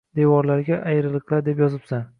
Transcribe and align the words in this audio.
Devorlariga 0.19 0.79
ayriliqlar 0.93 1.47
deb 1.51 1.63
yozibsan. 1.67 2.07